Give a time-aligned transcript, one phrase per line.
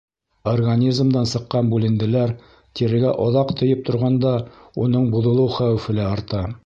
[0.51, 2.33] Организмдан сыҡҡан бүленделәр
[2.79, 4.33] тирегә оҙаҡ тейеп торғанда
[4.87, 6.43] уның боҙолоу хәүефе лә арта.